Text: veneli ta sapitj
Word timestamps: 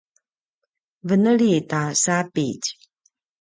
veneli 1.07 1.51
ta 1.69 1.81
sapitj 2.03 2.67